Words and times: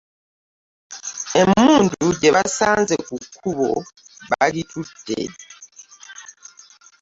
Emmundu 1.41 2.05
gye 2.19 2.29
baasanze 2.35 2.95
ku 3.07 3.15
kkubo 3.25 3.71
bagitutte. 4.29 5.19